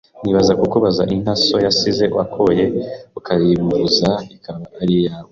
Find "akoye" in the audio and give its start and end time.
2.23-2.65